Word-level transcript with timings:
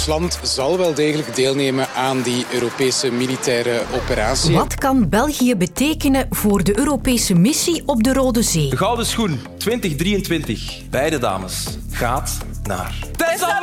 ons 0.00 0.08
land 0.08 0.38
zal 0.42 0.78
wel 0.78 0.94
degelijk 0.94 1.34
deelnemen 1.34 1.88
aan 1.96 2.22
die 2.22 2.46
Europese 2.52 3.12
militaire 3.12 3.82
operatie. 3.94 4.54
Wat 4.54 4.74
kan 4.74 5.08
België 5.08 5.56
betekenen 5.56 6.26
voor 6.30 6.64
de 6.64 6.78
Europese 6.78 7.34
missie 7.34 7.82
op 7.86 8.02
de 8.02 8.12
Rode 8.12 8.42
Zee? 8.42 8.68
De 8.68 8.76
Gouden 8.76 9.06
Schoen 9.06 9.40
2023. 9.58 10.82
Beide 10.90 11.18
dames 11.18 11.66
gaat 11.90 12.36
naar... 12.62 12.94
Tessa 13.16 13.60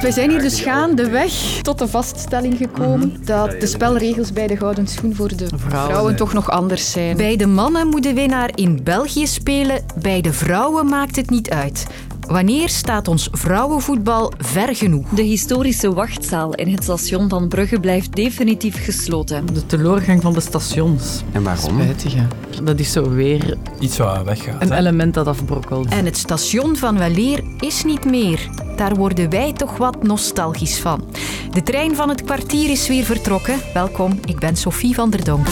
We 0.00 0.12
zijn 0.12 0.30
hier 0.30 0.40
dus 0.40 0.60
gaandeweg 0.60 1.32
tot 1.62 1.78
de 1.78 1.88
vaststelling 1.88 2.56
gekomen 2.56 3.24
dat 3.24 3.60
de 3.60 3.66
spelregels 3.66 4.32
bij 4.32 4.46
de 4.46 4.56
Gouden 4.56 4.86
Schoen 4.86 5.14
voor 5.14 5.36
de 5.36 5.48
vrouwen, 5.56 6.16
toch 6.16 6.32
nog 6.32 6.50
anders 6.50 6.90
zijn. 6.90 7.16
Bij 7.16 7.36
de 7.36 7.46
mannen 7.46 7.88
moet 7.88 8.02
de 8.02 8.14
winnaar 8.14 8.50
in 8.54 8.80
België 8.82 9.26
spelen, 9.26 9.84
bij 9.96 10.20
de 10.20 10.32
vrouwen 10.32 10.86
maakt 10.86 11.16
het 11.16 11.30
niet 11.30 11.50
uit. 11.50 11.86
Wanneer 12.26 12.68
staat 12.68 13.08
ons 13.08 13.28
vrouwenvoetbal 13.32 14.32
ver 14.38 14.76
genoeg? 14.76 15.08
De 15.08 15.22
historische 15.22 15.94
wachtzaal 15.94 16.54
in 16.54 16.72
het 16.72 16.82
station 16.82 17.28
van 17.28 17.48
Brugge 17.48 17.80
blijft 17.80 18.14
definitief 18.16 18.84
gesloten. 18.84 19.46
De 19.46 19.66
teleurgang 19.66 20.22
van 20.22 20.32
de 20.32 20.40
stations. 20.40 21.22
En 21.32 21.42
waarom? 21.42 21.80
Spijtig, 21.80 22.14
hè. 22.14 22.26
Dat 22.64 22.78
is 22.78 22.92
zo 22.92 23.10
weer 23.10 23.56
Iets 23.78 23.96
wat 23.96 24.22
weggaat. 24.24 24.62
een 24.62 24.70
hè? 24.72 24.78
element 24.78 25.14
dat 25.14 25.26
afbrokkelt. 25.26 25.88
En 25.88 26.04
het 26.04 26.16
station 26.16 26.76
van 26.76 26.98
Weleer 26.98 27.42
is 27.60 27.84
niet 27.84 28.04
meer. 28.04 28.48
Daar 28.76 28.94
worden 28.94 29.30
wij 29.30 29.52
toch 29.52 29.76
wat 29.76 30.02
nostalgisch 30.02 30.78
van. 30.78 31.04
De 31.50 31.62
trein 31.62 31.96
van 31.96 32.08
het 32.08 32.24
kwartier 32.24 32.70
is 32.70 32.88
weer 32.88 33.04
vertrokken. 33.04 33.58
Welkom, 33.74 34.18
ik 34.24 34.38
ben 34.38 34.56
Sophie 34.56 34.94
van 34.94 35.10
der 35.10 35.24
Donk. 35.24 35.46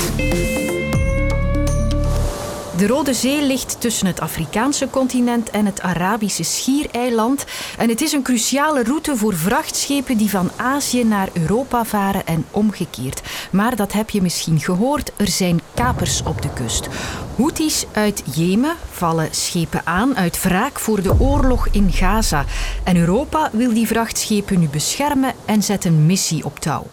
De 2.76 2.86
Rode 2.86 3.14
Zee 3.14 3.42
ligt 3.42 3.80
tussen 3.80 4.06
het 4.06 4.20
Afrikaanse 4.20 4.90
continent 4.90 5.50
en 5.50 5.66
het 5.66 5.80
Arabische 5.80 6.42
schiereiland. 6.42 7.44
En 7.78 7.88
het 7.88 8.00
is 8.00 8.12
een 8.12 8.22
cruciale 8.22 8.82
route 8.82 9.16
voor 9.16 9.34
vrachtschepen 9.34 10.16
die 10.16 10.30
van 10.30 10.50
Azië 10.56 11.04
naar 11.04 11.28
Europa 11.32 11.84
varen 11.84 12.26
en 12.26 12.46
omgekeerd. 12.50 13.22
Maar 13.50 13.76
dat 13.76 13.92
heb 13.92 14.10
je 14.10 14.22
misschien 14.22 14.60
gehoord, 14.60 15.12
er 15.16 15.28
zijn 15.28 15.60
kapers 15.74 16.22
op 16.22 16.42
de 16.42 16.52
kust. 16.52 16.88
Houthis 17.36 17.86
uit 17.92 18.22
Jemen 18.34 18.76
vallen 18.90 19.28
schepen 19.30 19.80
aan 19.84 20.16
uit 20.16 20.42
wraak 20.42 20.78
voor 20.78 21.02
de 21.02 21.20
oorlog 21.20 21.68
in 21.70 21.92
Gaza. 21.92 22.44
En 22.84 22.96
Europa 22.96 23.50
wil 23.52 23.74
die 23.74 23.86
vrachtschepen 23.86 24.60
nu 24.60 24.68
beschermen 24.68 25.34
en 25.44 25.62
zet 25.62 25.84
een 25.84 26.06
missie 26.06 26.44
op 26.44 26.58
touw. 26.58 26.86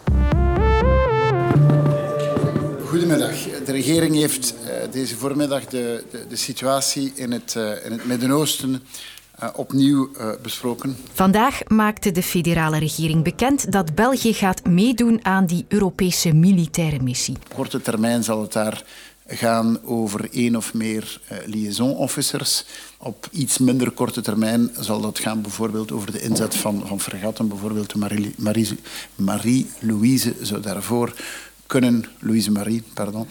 Goedemiddag. 3.10 3.64
De 3.66 3.72
regering 3.72 4.16
heeft 4.16 4.54
eh, 4.54 4.92
deze 4.92 5.16
voormiddag 5.16 5.66
de, 5.66 6.04
de, 6.12 6.26
de 6.30 6.36
situatie 6.36 7.12
in 7.16 7.32
het, 7.32 7.56
eh, 7.56 7.86
in 7.86 7.92
het 7.92 8.06
Midden-Oosten 8.06 8.84
eh, 9.40 9.50
opnieuw 9.56 10.10
besproken. 10.42 10.98
Vandaag 11.14 11.60
maakte 11.68 12.12
de 12.12 12.24
federale 12.24 12.78
regering 12.80 13.24
bekend 13.24 13.72
dat 13.72 13.96
België 13.96 14.34
gaat 14.34 14.66
meedoen 14.66 15.26
aan 15.26 15.46
die 15.46 15.66
Europese 15.68 16.34
militaire 16.34 17.00
missie. 17.02 17.36
Op 17.36 17.54
korte 17.56 17.82
termijn 17.82 18.24
zal 18.24 18.42
het 18.42 18.54
daar 18.54 18.84
gaan 19.28 19.80
over 19.84 20.28
één 20.32 20.56
of 20.56 20.74
meer 20.74 21.20
liaison 21.46 21.96
officers. 21.96 22.66
Op 22.98 23.28
iets 23.32 23.58
minder 23.58 23.92
korte 23.92 24.22
termijn 24.22 24.70
zal 24.80 25.02
dat 25.02 25.20
gaan 25.20 25.42
bijvoorbeeld 25.42 25.92
over 25.92 26.12
de 26.12 26.22
inzet 26.22 26.56
van, 26.56 26.84
van 26.88 27.00
fregatten. 27.00 27.48
Bijvoorbeeld 27.48 27.92
de 27.92 27.98
Marie- 27.98 28.34
Marie- 28.38 28.80
Marie-Louise 29.16 30.34
zou 30.42 30.62
daarvoor 30.62 31.14
kunnen... 31.70 32.06
Louise 32.20 32.52
Marie, 32.52 32.84
pardon. 32.94 33.28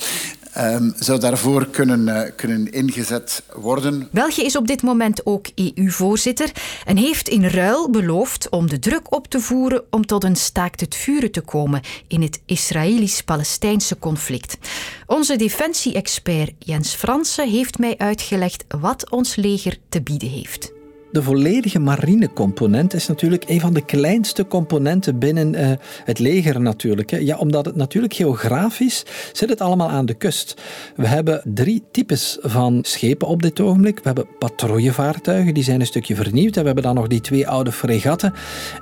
ehm, 0.52 0.90
zou 0.98 1.20
daarvoor 1.20 1.66
kunnen, 1.66 2.08
eh, 2.08 2.32
kunnen 2.36 2.72
ingezet 2.72 3.42
worden. 3.54 4.08
België 4.12 4.42
is 4.42 4.56
op 4.56 4.66
dit 4.66 4.82
moment 4.82 5.26
ook 5.26 5.46
EU-voorzitter 5.54 6.52
en 6.84 6.96
heeft 6.96 7.28
in 7.28 7.44
ruil 7.44 7.90
beloofd 7.90 8.48
om 8.48 8.68
de 8.68 8.78
druk 8.78 9.14
op 9.14 9.26
te 9.26 9.40
voeren 9.40 9.82
om 9.90 10.06
tot 10.06 10.24
een 10.24 10.36
staakt 10.36 10.80
het 10.80 10.94
vuren 10.94 11.30
te 11.30 11.40
komen 11.40 11.80
in 12.06 12.22
het 12.22 12.40
Israëlisch-Palestijnse 12.46 13.98
conflict. 13.98 14.58
Onze 15.06 15.36
defensie-expert 15.36 16.52
Jens 16.58 16.94
Fransen 16.94 17.48
heeft 17.48 17.78
mij 17.78 17.94
uitgelegd 17.98 18.64
wat 18.78 19.10
ons 19.10 19.36
leger 19.36 19.76
te 19.88 20.02
bieden 20.02 20.28
heeft. 20.28 20.76
De 21.10 21.22
volledige 21.22 21.78
marinecomponent 21.78 22.94
is 22.94 23.06
natuurlijk 23.06 23.44
een 23.46 23.60
van 23.60 23.72
de 23.72 23.84
kleinste 23.84 24.46
componenten 24.46 25.18
binnen 25.18 25.54
eh, 25.54 25.70
het 26.04 26.18
leger 26.18 26.60
natuurlijk. 26.60 27.10
Hè. 27.10 27.16
Ja, 27.16 27.36
omdat 27.36 27.66
het 27.66 27.76
natuurlijk 27.76 28.14
geografisch 28.14 29.04
zit 29.32 29.48
het 29.48 29.60
allemaal 29.60 29.88
aan 29.88 30.06
de 30.06 30.14
kust. 30.14 30.54
We 30.96 31.06
hebben 31.06 31.42
drie 31.44 31.82
types 31.90 32.38
van 32.40 32.78
schepen 32.82 33.28
op 33.28 33.42
dit 33.42 33.60
ogenblik. 33.60 33.96
We 33.96 34.04
hebben 34.04 34.26
patrouillevaartuigen, 34.38 35.54
die 35.54 35.62
zijn 35.62 35.80
een 35.80 35.86
stukje 35.86 36.14
vernieuwd. 36.14 36.56
En 36.56 36.60
we 36.60 36.66
hebben 36.66 36.84
dan 36.84 36.94
nog 36.94 37.06
die 37.06 37.20
twee 37.20 37.48
oude 37.48 37.72
fregatten. 37.72 38.32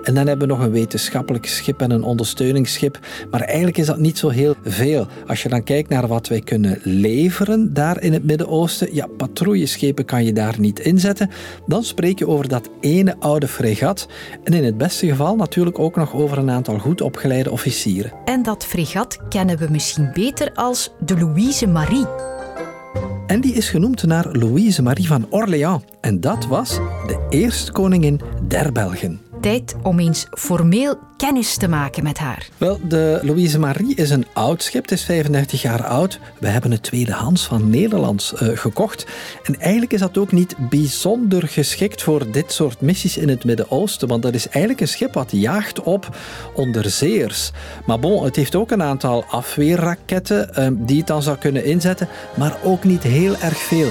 En 0.02 0.14
dan 0.14 0.26
hebben 0.26 0.48
we 0.48 0.54
nog 0.54 0.62
een 0.62 0.72
wetenschappelijk 0.72 1.46
schip 1.46 1.80
en 1.80 1.90
een 1.90 2.02
ondersteuningsschip. 2.02 2.98
Maar 3.30 3.40
eigenlijk 3.40 3.78
is 3.78 3.86
dat 3.86 3.98
niet 3.98 4.18
zo 4.18 4.28
heel 4.28 4.54
veel. 4.64 5.06
Als 5.26 5.42
je 5.42 5.48
dan 5.48 5.62
kijkt 5.62 5.88
naar 5.88 6.06
wat 6.06 6.28
wij 6.28 6.40
kunnen 6.40 6.80
leveren 6.82 7.74
daar 7.74 8.02
in 8.02 8.12
het 8.12 8.24
Midden-Oosten, 8.24 8.94
ja, 8.94 9.06
patrouilleschepen 9.06 10.04
kan 10.04 10.24
je 10.24 10.32
daar 10.32 10.54
niet 10.58 10.78
inzetten. 10.78 11.30
Dan 11.66 11.84
spreek 11.84 12.15
over 12.24 12.48
dat 12.48 12.70
ene 12.80 13.16
oude 13.18 13.48
fregat. 13.48 14.08
En 14.44 14.52
in 14.52 14.64
het 14.64 14.76
beste 14.76 15.06
geval 15.06 15.36
natuurlijk 15.36 15.78
ook 15.78 15.96
nog 15.96 16.14
over 16.14 16.38
een 16.38 16.50
aantal 16.50 16.78
goed 16.78 17.00
opgeleide 17.00 17.50
officieren. 17.50 18.12
En 18.24 18.42
dat 18.42 18.66
fregat 18.66 19.18
kennen 19.28 19.58
we 19.58 19.66
misschien 19.70 20.10
beter 20.14 20.50
als 20.54 20.92
de 21.00 21.18
Louise 21.18 21.66
Marie. 21.66 22.06
En 23.26 23.40
die 23.40 23.54
is 23.54 23.68
genoemd 23.68 24.02
naar 24.02 24.26
Louise 24.32 24.82
Marie 24.82 25.06
van 25.06 25.26
Orléans. 25.30 25.82
En 26.00 26.20
dat 26.20 26.46
was 26.46 26.74
de 27.06 27.26
eerste 27.30 27.72
koningin 27.72 28.20
der 28.48 28.72
Belgen. 28.72 29.25
Om 29.82 29.98
eens 29.98 30.26
formeel 30.30 30.98
kennis 31.16 31.56
te 31.56 31.68
maken 31.68 32.02
met 32.02 32.18
haar. 32.18 32.48
Wel, 32.56 32.80
de 32.82 33.20
Louise 33.22 33.58
Marie 33.58 33.94
is 33.94 34.10
een 34.10 34.26
oud 34.32 34.62
schip. 34.62 34.82
Het 34.82 34.90
is 34.90 35.04
35 35.04 35.62
jaar 35.62 35.84
oud. 35.84 36.20
We 36.40 36.48
hebben 36.48 36.70
het 36.70 36.82
tweedehands 36.82 37.46
van 37.46 37.70
Nederlands 37.70 38.34
eh, 38.34 38.48
gekocht. 38.54 39.06
En 39.42 39.60
eigenlijk 39.60 39.92
is 39.92 40.00
dat 40.00 40.18
ook 40.18 40.32
niet 40.32 40.54
bijzonder 40.58 41.48
geschikt 41.48 42.02
voor 42.02 42.30
dit 42.30 42.52
soort 42.52 42.80
missies 42.80 43.16
in 43.16 43.28
het 43.28 43.44
Midden-Oosten. 43.44 44.08
Want 44.08 44.22
dat 44.22 44.34
is 44.34 44.48
eigenlijk 44.48 44.80
een 44.80 44.88
schip 44.88 45.14
wat 45.14 45.30
jaagt 45.30 45.80
op 45.80 46.16
onderzeeërs. 46.54 47.50
Maar 47.84 47.98
bon, 47.98 48.24
het 48.24 48.36
heeft 48.36 48.54
ook 48.54 48.70
een 48.70 48.82
aantal 48.82 49.24
afweerraketten 49.24 50.54
eh, 50.54 50.68
die 50.72 50.98
het 50.98 51.06
dan 51.06 51.22
zou 51.22 51.38
kunnen 51.38 51.64
inzetten. 51.64 52.08
Maar 52.34 52.56
ook 52.62 52.84
niet 52.84 53.02
heel 53.02 53.36
erg 53.36 53.58
veel. 53.58 53.90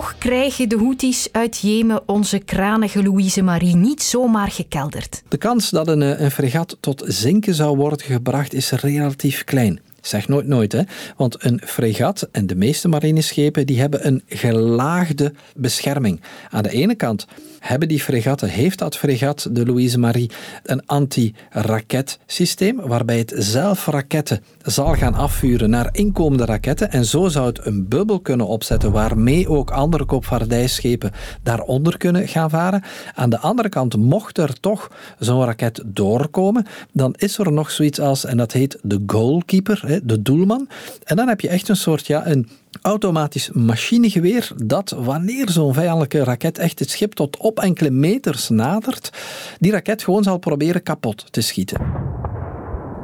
Toch 0.00 0.18
krijgen 0.18 0.68
de 0.68 0.76
Houthis 0.76 1.28
uit 1.32 1.58
Jemen 1.58 2.08
onze 2.08 2.38
kranige 2.38 3.02
Louise 3.02 3.42
Marie 3.42 3.76
niet 3.76 4.02
zomaar 4.02 4.50
gekelderd. 4.50 5.22
De 5.28 5.36
kans 5.36 5.70
dat 5.70 5.88
een, 5.88 6.02
eh, 6.02 6.20
een 6.20 6.30
fregat 6.30 6.76
tot 6.80 7.02
zinken 7.06 7.54
zou 7.54 7.76
worden 7.76 8.00
gebracht 8.00 8.54
is 8.54 8.70
relatief 8.70 9.44
klein. 9.44 9.80
Zeg 10.00 10.28
nooit 10.28 10.46
nooit, 10.46 10.72
hè. 10.72 10.82
Want 11.16 11.44
een 11.44 11.60
fregat 11.64 12.28
en 12.32 12.46
de 12.46 12.54
meeste 12.54 12.88
marineschepen 12.88 13.66
die 13.66 13.80
hebben 13.80 14.06
een 14.06 14.22
gelaagde 14.26 15.32
bescherming. 15.56 16.20
Aan 16.50 16.62
de 16.62 16.70
ene 16.70 16.94
kant 16.94 17.26
hebben 17.60 17.88
die 17.88 18.00
fregatten, 18.00 18.48
heeft 18.48 18.78
dat 18.78 18.96
fregat, 18.96 19.48
de 19.52 19.66
Louise 19.66 19.98
Marie, 19.98 20.30
een 20.62 20.86
anti-raketsysteem, 20.86 22.80
waarbij 22.80 23.18
het 23.18 23.32
zelf 23.36 23.86
raketten 23.86 24.42
zal 24.62 24.94
gaan 24.94 25.14
afvuren 25.14 25.70
naar 25.70 25.88
inkomende 25.92 26.44
raketten. 26.44 26.90
En 26.90 27.04
zo 27.04 27.28
zou 27.28 27.46
het 27.46 27.66
een 27.66 27.88
bubbel 27.88 28.20
kunnen 28.20 28.46
opzetten 28.46 28.92
waarmee 28.92 29.48
ook 29.48 29.70
andere 29.70 30.04
koopvaardijschepen 30.04 31.12
daaronder 31.42 31.96
kunnen 31.96 32.28
gaan 32.28 32.50
varen. 32.50 32.82
Aan 33.14 33.30
de 33.30 33.38
andere 33.38 33.68
kant, 33.68 33.96
mocht 33.96 34.38
er 34.38 34.60
toch 34.60 34.90
zo'n 35.18 35.44
raket 35.44 35.82
doorkomen, 35.86 36.66
dan 36.92 37.14
is 37.18 37.38
er 37.38 37.52
nog 37.52 37.70
zoiets 37.70 38.00
als, 38.00 38.24
en 38.24 38.36
dat 38.36 38.52
heet 38.52 38.78
de 38.82 39.02
goalkeeper, 39.06 40.00
de 40.02 40.22
doelman. 40.22 40.68
En 41.04 41.16
dan 41.16 41.28
heb 41.28 41.40
je 41.40 41.48
echt 41.48 41.68
een 41.68 41.76
soort, 41.76 42.06
ja, 42.06 42.26
een 42.26 42.48
automatisch 42.82 43.50
machinegeweer 43.50 44.52
dat 44.56 44.90
wanneer 44.98 45.50
zo'n 45.50 45.74
vijandelijke 45.74 46.24
raket 46.24 46.58
echt 46.58 46.78
het 46.78 46.90
schip 46.90 47.12
tot 47.12 47.36
op 47.36 47.60
enkele 47.60 47.90
meters 47.90 48.48
nadert, 48.48 49.10
die 49.58 49.72
raket 49.72 50.02
gewoon 50.02 50.22
zal 50.22 50.38
proberen 50.38 50.82
kapot 50.82 51.32
te 51.32 51.40
schieten. 51.40 51.80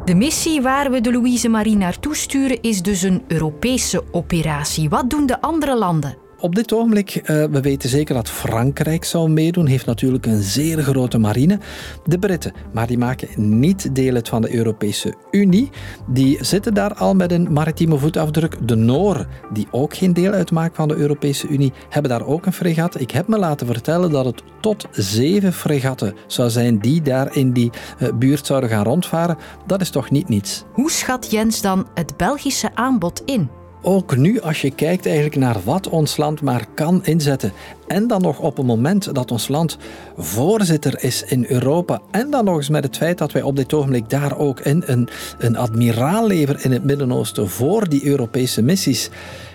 De 0.04 0.14
missie 0.14 0.62
waar 0.62 0.90
we 0.90 1.00
de 1.00 1.12
Louise 1.12 1.48
Marie 1.48 1.76
naartoe 1.76 2.16
sturen 2.16 2.62
is 2.62 2.82
dus 2.82 3.02
een 3.02 3.22
Europese 3.28 4.04
operatie. 4.12 4.88
Wat 4.88 5.10
doen 5.10 5.26
de 5.26 5.40
andere 5.40 5.76
landen? 5.76 6.25
Op 6.40 6.54
dit 6.54 6.72
ogenblik, 6.72 7.14
eh, 7.14 7.44
we 7.44 7.60
weten 7.60 7.88
zeker 7.88 8.14
dat 8.14 8.30
Frankrijk 8.30 9.04
zou 9.04 9.30
meedoen, 9.30 9.66
heeft 9.66 9.86
natuurlijk 9.86 10.26
een 10.26 10.42
zeer 10.42 10.82
grote 10.82 11.18
marine. 11.18 11.58
De 12.04 12.18
Britten, 12.18 12.52
maar 12.72 12.86
die 12.86 12.98
maken 12.98 13.58
niet 13.58 13.94
deel 13.94 14.14
uit 14.14 14.28
van 14.28 14.42
de 14.42 14.54
Europese 14.54 15.14
Unie. 15.30 15.70
Die 16.06 16.44
zitten 16.44 16.74
daar 16.74 16.94
al 16.94 17.14
met 17.14 17.32
een 17.32 17.52
maritieme 17.52 17.98
voetafdruk. 17.98 18.68
De 18.68 18.74
Nooren, 18.74 19.26
die 19.52 19.66
ook 19.70 19.96
geen 19.96 20.12
deel 20.12 20.32
uitmaken 20.32 20.76
van 20.76 20.88
de 20.88 20.96
Europese 20.96 21.48
Unie, 21.48 21.72
hebben 21.88 22.10
daar 22.10 22.26
ook 22.26 22.46
een 22.46 22.52
fregat. 22.52 23.00
Ik 23.00 23.10
heb 23.10 23.28
me 23.28 23.38
laten 23.38 23.66
vertellen 23.66 24.10
dat 24.10 24.24
het 24.24 24.42
tot 24.60 24.86
zeven 24.90 25.52
fregatten 25.52 26.14
zou 26.26 26.50
zijn 26.50 26.78
die 26.78 27.02
daar 27.02 27.36
in 27.36 27.52
die 27.52 27.70
eh, 27.98 28.08
buurt 28.14 28.46
zouden 28.46 28.70
gaan 28.70 28.84
rondvaren. 28.84 29.36
Dat 29.66 29.80
is 29.80 29.90
toch 29.90 30.10
niet 30.10 30.28
niets. 30.28 30.64
Hoe 30.72 30.90
schat 30.90 31.30
Jens 31.30 31.60
dan 31.60 31.86
het 31.94 32.16
Belgische 32.16 32.70
aanbod 32.74 33.22
in? 33.24 33.64
Ook 33.86 34.16
nu, 34.16 34.40
als 34.40 34.60
je 34.60 34.70
kijkt 34.70 35.06
eigenlijk 35.06 35.36
naar 35.36 35.56
wat 35.64 35.88
ons 35.88 36.16
land 36.16 36.40
maar 36.40 36.66
kan 36.74 37.04
inzetten, 37.04 37.52
en 37.86 38.06
dan 38.06 38.22
nog 38.22 38.38
op 38.38 38.58
een 38.58 38.66
moment 38.66 39.14
dat 39.14 39.30
ons 39.30 39.48
land 39.48 39.76
voorzitter 40.16 41.02
is 41.04 41.22
in 41.22 41.44
Europa, 41.48 42.00
en 42.10 42.30
dan 42.30 42.44
nog 42.44 42.56
eens 42.56 42.68
met 42.68 42.84
het 42.84 42.96
feit 42.96 43.18
dat 43.18 43.32
wij 43.32 43.42
op 43.42 43.56
dit 43.56 43.74
ogenblik 43.74 44.10
daar 44.10 44.38
ook 44.38 44.60
in 44.60 44.82
een, 44.86 45.08
een 45.38 45.56
admiraal 45.56 46.26
leveren 46.26 46.62
in 46.62 46.72
het 46.72 46.84
Midden-Oosten 46.84 47.48
voor 47.48 47.88
die 47.88 48.06
Europese 48.06 48.62
missies. 48.62 49.10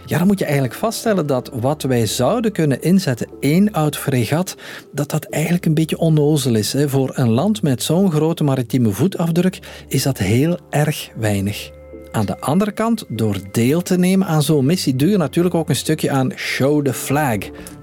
Ja, 0.06 0.18
dan 0.18 0.28
moet 0.28 0.40
je 0.40 0.46
eigenlijk 0.46 0.76
vaststellen 0.76 1.28
dat 1.28 1.52
wat 1.54 1.82
wij 1.82 2.06
zouden 2.06 2.52
kunnen 2.52 2.82
inzetten, 2.82 3.28
één 3.40 3.72
oud 3.72 3.98
fregat, 3.98 4.56
dat 4.92 5.10
dat 5.10 5.26
eigenlijk 5.26 5.66
een 5.66 5.74
beetje 5.74 5.98
onnozel 5.98 6.56
is. 6.56 6.76
Voor 6.86 7.12
een 7.14 7.30
land 7.30 7.62
met 7.62 7.84
zo'n 7.84 8.12
grote 8.12 8.44
maritieme 8.44 8.92
voetafdruk 8.92 9.60
is 9.88 10.04
dat 10.04 10.18
heel 10.18 10.58
erg 10.70 11.10
weinig. 11.16 11.81
Aan 12.12 12.26
de 12.26 12.40
andere 12.40 12.72
kant, 12.72 13.06
door 13.08 13.38
deel 13.52 13.82
te 13.82 13.98
nemen 13.98 14.28
aan 14.28 14.44
zo'n 14.44 14.66
missie, 14.66 14.96
doe 14.96 15.10
je 15.10 15.18
natuurlijk 15.18 15.56
ook 15.56 15.70
een 15.70 15.76
stukje 15.76 16.12
aan 16.12 16.32
show 16.36 16.86
the 16.86 16.94
flag. 16.94 17.38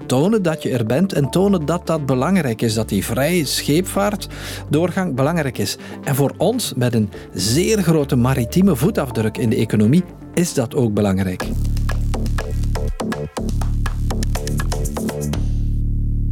Tonen 0.05 0.41
dat 0.43 0.63
je 0.63 0.69
er 0.69 0.85
bent 0.85 1.13
en 1.13 1.29
tonen 1.29 1.65
dat 1.65 1.87
dat 1.87 2.05
belangrijk 2.05 2.61
is, 2.61 2.73
dat 2.73 2.89
die 2.89 3.05
vrije 3.05 3.45
scheepvaart 3.45 4.27
doorgang 4.69 5.15
belangrijk 5.15 5.57
is. 5.57 5.77
En 6.03 6.15
voor 6.15 6.33
ons, 6.37 6.73
met 6.75 6.93
een 6.93 7.09
zeer 7.33 7.81
grote 7.83 8.15
maritieme 8.15 8.75
voetafdruk 8.75 9.37
in 9.37 9.49
de 9.49 9.55
economie, 9.55 10.03
is 10.33 10.53
dat 10.53 10.75
ook 10.75 10.93
belangrijk. 10.93 11.45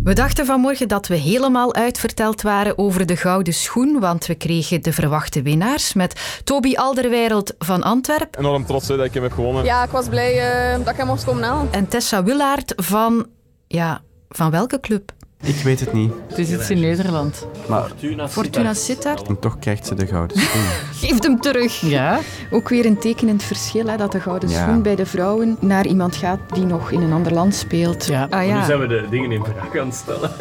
We 0.07 0.13
dachten 0.13 0.45
vanmorgen 0.45 0.87
dat 0.87 1.07
we 1.07 1.15
helemaal 1.15 1.73
uitverteld 1.73 2.41
waren 2.41 2.77
over 2.77 3.05
de 3.05 3.15
gouden 3.15 3.53
schoen, 3.53 3.99
want 3.99 4.25
we 4.25 4.35
kregen 4.35 4.81
de 4.81 4.93
verwachte 4.93 5.41
winnaars 5.41 5.93
met 5.93 6.41
Toby 6.43 6.75
Alderweireld 6.75 7.53
van 7.59 7.83
Antwerpen. 7.83 8.39
Enorm 8.39 8.65
trots 8.65 8.87
hè, 8.87 8.97
dat 8.97 9.05
ik 9.05 9.13
hem 9.13 9.23
heb 9.23 9.31
gewonnen. 9.31 9.63
Ja, 9.63 9.83
ik 9.83 9.89
was 9.89 10.07
blij 10.07 10.69
uh, 10.77 10.85
dat 10.85 10.93
ik 10.93 10.97
hem 10.99 11.07
mocht 11.07 11.23
komen 11.23 11.43
halen. 11.43 11.71
En 11.71 11.87
Tessa 11.87 12.23
Willaert 12.23 12.73
van, 12.75 13.27
ja, 13.67 14.01
van 14.29 14.51
welke 14.51 14.79
club? 14.79 15.11
Ik 15.43 15.55
weet 15.55 15.79
het 15.79 15.93
niet. 15.93 16.11
Het 16.27 16.37
is 16.37 16.51
iets 16.51 16.69
in 16.69 16.79
Nederland. 16.79 17.47
Maar 17.67 17.87
Fortuna, 17.87 18.29
Fortuna 18.29 18.73
Sittard. 18.73 19.27
En 19.27 19.39
toch 19.39 19.59
krijgt 19.59 19.85
ze 19.85 19.95
de 19.95 20.07
gouden 20.07 20.39
schoen. 20.39 20.61
Geef 21.01 21.23
hem 21.23 21.41
terug. 21.41 21.81
Ja. 21.81 22.19
Ook 22.51 22.69
weer 22.69 22.85
een 22.85 22.97
tekenend 22.97 23.43
verschil, 23.43 23.87
hè, 23.87 23.97
dat 23.97 24.11
de 24.11 24.19
gouden 24.19 24.49
ja. 24.49 24.63
schoen 24.63 24.81
bij 24.81 24.95
de 24.95 25.05
vrouwen 25.05 25.57
naar 25.59 25.85
iemand 25.85 26.15
gaat 26.15 26.39
die 26.53 26.65
nog 26.65 26.91
in 26.91 27.01
een 27.01 27.13
ander 27.13 27.33
land 27.33 27.55
speelt. 27.55 28.05
Ja. 28.05 28.27
Ah, 28.29 28.47
ja. 28.47 28.59
Nu 28.59 28.65
zijn 28.65 28.79
we 28.79 28.87
de 28.87 29.05
dingen 29.09 29.31
in 29.31 29.43
vraag 29.43 29.77
aan 29.77 29.87
het 29.87 29.95
stellen. 29.95 30.31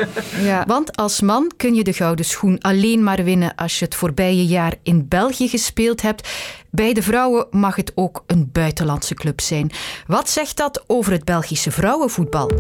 Ja. 0.43 0.65
Want 0.75 0.97
als 0.97 1.21
man 1.21 1.53
kun 1.57 1.75
je 1.75 1.85
de 1.85 1.93
gouden 1.93 2.25
schoen 2.25 2.61
alleen 2.61 3.03
maar 3.03 3.25
winnen 3.25 3.55
als 3.55 3.79
je 3.79 3.85
het 3.85 3.95
voorbije 3.95 4.47
jaar 4.47 4.75
in 4.83 5.09
België 5.09 5.49
gespeeld 5.49 6.03
hebt. 6.03 6.29
Bij 6.71 6.93
de 6.93 7.03
vrouwen 7.03 7.47
mag 7.51 7.77
het 7.77 7.93
ook 7.95 8.25
een 8.27 8.49
buitenlandse 8.53 9.15
club 9.15 9.41
zijn. 9.41 9.71
Wat 10.07 10.31
zegt 10.31 10.57
dat 10.57 10.85
over 10.87 11.13
het 11.13 11.25
Belgische 11.25 11.71
vrouwenvoetbal? 11.71 12.51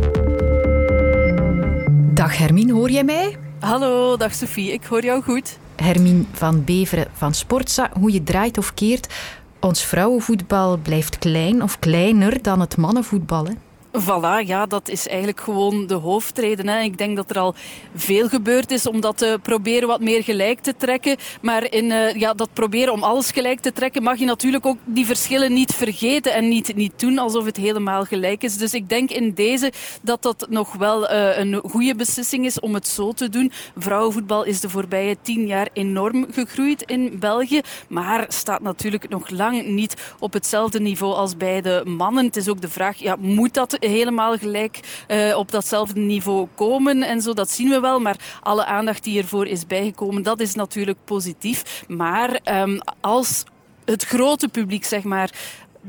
Dag 2.26 2.38
Hermine, 2.38 2.72
hoor 2.72 2.90
jij 2.90 3.04
mij? 3.04 3.36
Hallo, 3.58 4.16
dag 4.16 4.34
Sophie, 4.34 4.72
ik 4.72 4.84
hoor 4.84 5.04
jou 5.04 5.22
goed. 5.22 5.58
Hermine 5.76 6.24
van 6.32 6.64
Beveren 6.64 7.06
van 7.12 7.34
Sportza, 7.34 7.90
hoe 8.00 8.12
je 8.12 8.22
draait 8.22 8.58
of 8.58 8.74
keert, 8.74 9.14
ons 9.60 9.84
vrouwenvoetbal 9.84 10.76
blijft 10.76 11.18
klein 11.18 11.62
of 11.62 11.78
kleiner 11.78 12.42
dan 12.42 12.60
het 12.60 12.76
mannenvoetbal. 12.76 13.46
Hè? 13.46 13.52
Voilà, 13.98 14.46
ja, 14.46 14.66
dat 14.66 14.88
is 14.88 15.08
eigenlijk 15.08 15.40
gewoon 15.40 15.86
de 15.86 15.94
hoofdreden. 15.94 16.68
Hè. 16.68 16.80
Ik 16.80 16.98
denk 16.98 17.16
dat 17.16 17.30
er 17.30 17.38
al 17.38 17.54
veel 17.94 18.28
gebeurd 18.28 18.70
is 18.70 18.86
om 18.86 19.00
dat 19.00 19.18
te 19.18 19.38
proberen 19.42 19.88
wat 19.88 20.00
meer 20.00 20.22
gelijk 20.22 20.60
te 20.60 20.76
trekken. 20.76 21.16
Maar 21.40 21.72
in 21.72 21.84
uh, 21.84 22.14
ja, 22.14 22.34
dat 22.34 22.48
proberen 22.52 22.92
om 22.92 23.02
alles 23.02 23.30
gelijk 23.30 23.60
te 23.60 23.72
trekken, 23.72 24.02
mag 24.02 24.18
je 24.18 24.24
natuurlijk 24.24 24.66
ook 24.66 24.78
die 24.84 25.06
verschillen 25.06 25.52
niet 25.52 25.74
vergeten 25.74 26.34
en 26.34 26.48
niet, 26.48 26.74
niet 26.74 27.00
doen 27.00 27.18
alsof 27.18 27.44
het 27.44 27.56
helemaal 27.56 28.04
gelijk 28.04 28.42
is. 28.42 28.56
Dus 28.56 28.74
ik 28.74 28.88
denk 28.88 29.10
in 29.10 29.34
deze 29.34 29.72
dat 30.02 30.22
dat 30.22 30.46
nog 30.48 30.72
wel 30.72 31.10
uh, 31.10 31.38
een 31.38 31.60
goede 31.68 31.94
beslissing 31.94 32.44
is 32.44 32.60
om 32.60 32.74
het 32.74 32.88
zo 32.88 33.12
te 33.12 33.28
doen. 33.28 33.52
Vrouwenvoetbal 33.76 34.44
is 34.44 34.60
de 34.60 34.68
voorbije 34.68 35.16
tien 35.22 35.46
jaar 35.46 35.68
enorm 35.72 36.26
gegroeid 36.30 36.82
in 36.82 37.18
België, 37.18 37.60
maar 37.88 38.24
staat 38.28 38.62
natuurlijk 38.62 39.08
nog 39.08 39.30
lang 39.30 39.66
niet 39.66 40.14
op 40.18 40.32
hetzelfde 40.32 40.80
niveau 40.80 41.14
als 41.14 41.36
bij 41.36 41.60
de 41.60 41.82
mannen. 41.84 42.24
Het 42.24 42.36
is 42.36 42.48
ook 42.48 42.60
de 42.60 42.68
vraag, 42.68 42.96
ja, 42.96 43.16
moet 43.20 43.54
dat 43.54 43.76
helemaal 43.88 44.36
gelijk 44.38 45.04
uh, 45.08 45.36
op 45.36 45.50
datzelfde 45.50 46.00
niveau 46.00 46.48
komen 46.54 47.02
en 47.02 47.20
zo. 47.20 47.32
Dat 47.32 47.50
zien 47.50 47.68
we 47.68 47.80
wel, 47.80 48.00
maar 48.00 48.16
alle 48.42 48.64
aandacht 48.64 49.04
die 49.04 49.18
ervoor 49.18 49.46
is 49.46 49.66
bijgekomen, 49.66 50.22
dat 50.22 50.40
is 50.40 50.54
natuurlijk 50.54 50.98
positief. 51.04 51.84
Maar 51.88 52.40
um, 52.44 52.80
als 53.00 53.44
het 53.84 54.04
grote 54.04 54.48
publiek, 54.48 54.84
zeg 54.84 55.02
maar, 55.02 55.30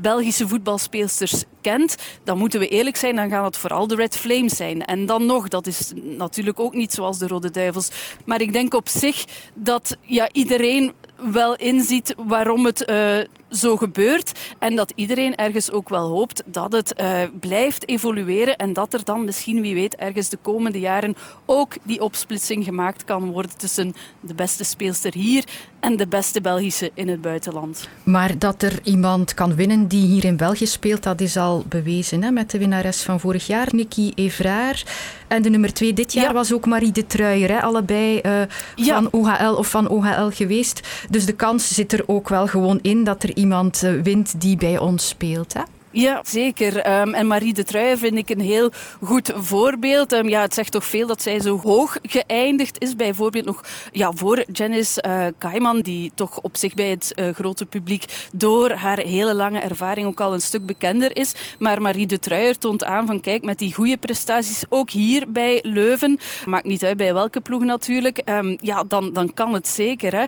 Belgische 0.00 0.48
voetbalspeelsters 0.48 1.44
kent, 1.60 1.96
dan 2.24 2.38
moeten 2.38 2.60
we 2.60 2.68
eerlijk 2.68 2.96
zijn, 2.96 3.16
dan 3.16 3.30
gaan 3.30 3.44
het 3.44 3.56
vooral 3.56 3.86
de 3.86 3.94
Red 3.94 4.16
Flames 4.16 4.56
zijn. 4.56 4.84
En 4.84 5.06
dan 5.06 5.26
nog, 5.26 5.48
dat 5.48 5.66
is 5.66 5.92
natuurlijk 5.94 6.60
ook 6.60 6.74
niet 6.74 6.92
zoals 6.92 7.18
de 7.18 7.26
Rode 7.26 7.50
Duivels. 7.50 7.90
Maar 8.24 8.40
ik 8.40 8.52
denk 8.52 8.74
op 8.74 8.88
zich 8.88 9.24
dat 9.54 9.96
ja, 10.00 10.28
iedereen 10.32 10.92
wel 11.32 11.56
inziet 11.56 12.14
waarom 12.16 12.64
het 12.64 12.90
uh, 12.90 13.18
zo 13.50 13.76
gebeurt. 13.76 14.32
En 14.58 14.76
dat 14.76 14.92
iedereen 14.94 15.36
ergens 15.36 15.70
ook 15.70 15.88
wel 15.88 16.08
hoopt 16.08 16.42
dat 16.46 16.72
het 16.72 16.94
uh, 17.00 17.22
blijft 17.40 17.88
evolueren. 17.88 18.56
En 18.56 18.72
dat 18.72 18.94
er 18.94 19.04
dan 19.04 19.24
misschien, 19.24 19.60
wie 19.60 19.74
weet, 19.74 19.96
ergens 19.96 20.28
de 20.28 20.38
komende 20.42 20.80
jaren 20.80 21.16
ook 21.46 21.74
die 21.82 22.00
opsplitsing 22.00 22.64
gemaakt 22.64 23.04
kan 23.04 23.30
worden 23.30 23.56
tussen 23.56 23.94
de 24.20 24.34
beste 24.34 24.64
speelster 24.64 25.14
hier 25.14 25.44
en 25.80 25.96
de 25.96 26.06
beste 26.06 26.40
Belgische 26.40 26.90
in 26.94 27.08
het 27.08 27.20
buitenland. 27.20 27.88
Maar 28.02 28.38
dat 28.38 28.62
er 28.62 28.78
iemand 28.82 29.34
kan 29.34 29.54
winnen 29.54 29.86
die 29.86 30.06
hier 30.06 30.24
in 30.24 30.36
België 30.36 30.66
speelt, 30.66 31.02
dat 31.02 31.20
is 31.20 31.36
al 31.36 31.64
bewezen 31.68 32.22
hè? 32.22 32.30
met 32.30 32.50
de 32.50 32.58
winnares 32.58 33.02
van 33.02 33.20
vorig 33.20 33.46
jaar, 33.46 33.68
Nicky 33.70 34.12
Evraar. 34.14 34.82
En 35.28 35.42
de 35.42 35.50
nummer 35.50 35.72
twee 35.72 35.92
dit 35.92 36.12
jaar 36.12 36.24
ja. 36.24 36.32
was 36.32 36.52
ook 36.52 36.66
Marie 36.66 36.92
de 36.92 37.06
Truijer. 37.06 37.50
Hè? 37.50 37.62
Allebei 37.62 38.20
uh, 38.22 38.40
ja. 38.74 38.94
van 38.94 39.08
OHL 39.10 39.54
of 39.54 39.70
van 39.70 39.88
OHL 39.88 40.28
geweest. 40.30 40.80
Dus 41.10 41.26
de 41.26 41.32
kans 41.32 41.74
zit 41.74 41.92
er 41.92 42.02
ook 42.06 42.28
wel 42.28 42.46
gewoon 42.46 42.78
in 42.82 43.04
dat 43.04 43.22
er 43.22 43.36
iemand 43.38 43.82
uh, 43.82 44.02
wint 44.02 44.40
die 44.40 44.56
bij 44.56 44.78
ons 44.78 45.08
speelt. 45.08 45.52
Hè? 45.52 45.62
Ja, 45.90 46.20
zeker. 46.24 47.00
Um, 47.00 47.14
en 47.14 47.26
Marie 47.26 47.54
de 47.54 47.64
Truijen 47.64 47.98
vind 47.98 48.16
ik 48.16 48.30
een 48.30 48.40
heel 48.40 48.70
goed 49.02 49.32
voorbeeld. 49.34 50.12
Um, 50.12 50.28
ja, 50.28 50.40
het 50.40 50.54
zegt 50.54 50.72
toch 50.72 50.84
veel 50.84 51.06
dat 51.06 51.22
zij 51.22 51.40
zo 51.40 51.60
hoog 51.60 51.98
geëindigd 52.02 52.82
is. 52.82 52.96
Bijvoorbeeld 52.96 53.44
nog 53.44 53.64
ja, 53.92 54.12
voor 54.12 54.44
Janice 54.52 55.04
uh, 55.06 55.26
Kaiman, 55.38 55.80
die 55.80 56.12
toch 56.14 56.40
op 56.40 56.56
zich 56.56 56.74
bij 56.74 56.90
het 56.90 57.12
uh, 57.14 57.34
grote 57.34 57.66
publiek 57.66 58.04
door 58.32 58.70
haar 58.70 58.98
hele 58.98 59.34
lange 59.34 59.58
ervaring 59.58 60.06
ook 60.06 60.20
al 60.20 60.32
een 60.32 60.40
stuk 60.40 60.66
bekender 60.66 61.16
is. 61.16 61.34
Maar 61.58 61.82
Marie 61.82 62.06
de 62.06 62.18
Truijer 62.18 62.58
toont 62.58 62.84
aan 62.84 63.06
van 63.06 63.20
kijk, 63.20 63.44
met 63.44 63.58
die 63.58 63.74
goede 63.74 63.96
prestaties, 63.96 64.64
ook 64.68 64.90
hier 64.90 65.24
bij 65.28 65.58
Leuven, 65.62 66.18
maakt 66.46 66.66
niet 66.66 66.84
uit 66.84 66.96
bij 66.96 67.14
welke 67.14 67.40
ploeg 67.40 67.64
natuurlijk, 67.64 68.22
um, 68.24 68.56
ja, 68.60 68.84
dan, 68.84 69.12
dan 69.12 69.34
kan 69.34 69.54
het 69.54 69.68
zeker. 69.68 70.14
Hè. 70.14 70.24